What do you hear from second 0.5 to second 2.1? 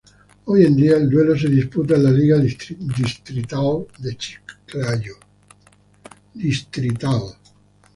en día el duelo se disputa en la